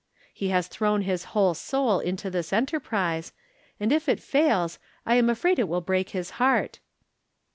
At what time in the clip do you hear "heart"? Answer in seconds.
6.41-6.79